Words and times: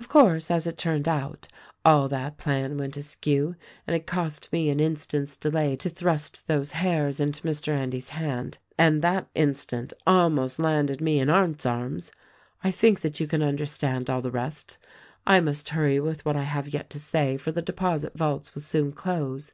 "Of 0.00 0.08
course, 0.08 0.50
as 0.50 0.66
it 0.66 0.78
turned 0.78 1.06
out, 1.06 1.48
all 1.84 2.08
that 2.08 2.38
plan 2.38 2.78
went 2.78 2.96
askew; 2.96 3.56
and 3.86 3.94
it 3.94 4.06
cost 4.06 4.50
me 4.50 4.70
an 4.70 4.80
instant's 4.80 5.36
delay 5.36 5.76
to 5.76 5.90
thrust 5.90 6.46
those 6.46 6.72
hairs 6.72 7.20
into 7.20 7.42
Mr. 7.46 7.74
Endy's 7.76 8.08
hand, 8.08 8.56
and 8.78 9.02
that 9.02 9.28
instant 9.34 9.92
almost 10.06 10.58
landed 10.58 11.02
me 11.02 11.20
in 11.20 11.28
Arndt's 11.28 11.66
arms. 11.66 12.10
"I 12.64 12.70
think 12.70 13.00
that 13.02 13.20
you 13.20 13.26
can 13.26 13.42
understand 13.42 14.08
all 14.08 14.22
the 14.22 14.30
rest. 14.30 14.78
I 15.26 15.40
must 15.40 15.68
hurry 15.68 16.00
with 16.00 16.24
what 16.24 16.36
I 16.36 16.44
have 16.44 16.70
yet 16.72 16.88
to 16.88 16.98
say 16.98 17.36
for 17.36 17.52
the 17.52 17.60
deposit 17.60 18.14
vaults 18.16 18.54
will 18.54 18.62
soon 18.62 18.92
close. 18.92 19.52